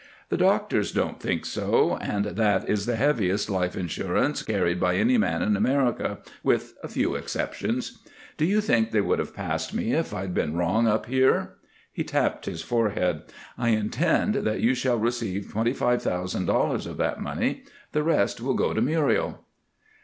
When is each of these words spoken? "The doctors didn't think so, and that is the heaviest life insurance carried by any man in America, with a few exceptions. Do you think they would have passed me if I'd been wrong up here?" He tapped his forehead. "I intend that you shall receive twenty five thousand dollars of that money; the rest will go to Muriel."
"The 0.29 0.37
doctors 0.37 0.91
didn't 0.91 1.19
think 1.19 1.45
so, 1.45 1.95
and 2.01 2.25
that 2.25 2.67
is 2.67 2.87
the 2.87 2.95
heaviest 2.95 3.51
life 3.51 3.75
insurance 3.77 4.41
carried 4.41 4.79
by 4.79 4.95
any 4.95 5.15
man 5.19 5.43
in 5.43 5.55
America, 5.55 6.17
with 6.41 6.73
a 6.81 6.87
few 6.87 7.13
exceptions. 7.13 7.99
Do 8.35 8.45
you 8.45 8.61
think 8.61 8.89
they 8.89 9.01
would 9.01 9.19
have 9.19 9.35
passed 9.35 9.75
me 9.75 9.93
if 9.93 10.11
I'd 10.11 10.33
been 10.33 10.57
wrong 10.57 10.87
up 10.87 11.05
here?" 11.05 11.53
He 11.93 12.03
tapped 12.03 12.47
his 12.47 12.63
forehead. 12.63 13.25
"I 13.59 13.69
intend 13.69 14.33
that 14.33 14.61
you 14.61 14.73
shall 14.73 14.97
receive 14.97 15.51
twenty 15.51 15.73
five 15.73 16.01
thousand 16.01 16.47
dollars 16.47 16.87
of 16.87 16.97
that 16.97 17.21
money; 17.21 17.61
the 17.91 18.01
rest 18.01 18.41
will 18.41 18.55
go 18.55 18.73
to 18.73 18.81
Muriel." 18.81 19.45